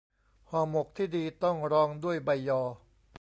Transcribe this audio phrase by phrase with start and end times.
[0.49, 2.61] ห่อหมกที่ดีต้องรองด้วยใบยอ